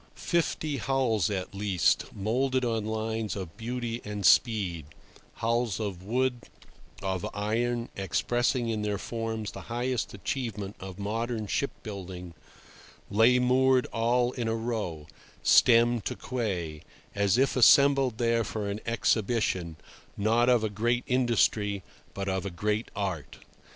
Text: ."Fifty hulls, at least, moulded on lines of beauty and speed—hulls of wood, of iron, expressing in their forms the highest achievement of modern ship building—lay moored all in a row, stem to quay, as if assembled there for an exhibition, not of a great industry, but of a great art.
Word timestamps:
."Fifty 0.33 0.77
hulls, 0.77 1.29
at 1.29 1.53
least, 1.53 2.05
moulded 2.11 2.65
on 2.65 2.85
lines 2.85 3.35
of 3.35 3.55
beauty 3.55 4.01
and 4.03 4.25
speed—hulls 4.25 5.79
of 5.79 6.01
wood, 6.01 6.41
of 7.03 7.23
iron, 7.35 7.87
expressing 7.95 8.69
in 8.69 8.81
their 8.81 8.97
forms 8.97 9.51
the 9.51 9.61
highest 9.69 10.11
achievement 10.15 10.75
of 10.79 10.97
modern 10.97 11.45
ship 11.45 11.69
building—lay 11.83 13.37
moored 13.37 13.85
all 13.93 14.31
in 14.31 14.47
a 14.47 14.55
row, 14.55 15.05
stem 15.43 16.01
to 16.01 16.15
quay, 16.15 16.81
as 17.13 17.37
if 17.37 17.55
assembled 17.55 18.17
there 18.17 18.43
for 18.43 18.67
an 18.69 18.81
exhibition, 18.87 19.75
not 20.17 20.49
of 20.49 20.63
a 20.63 20.69
great 20.71 21.03
industry, 21.05 21.83
but 22.15 22.27
of 22.27 22.43
a 22.43 22.49
great 22.49 22.89
art. 22.95 23.37